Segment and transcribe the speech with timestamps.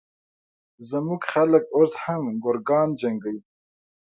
[0.89, 3.41] زموږ خلک اوس هم کرکان جنګوي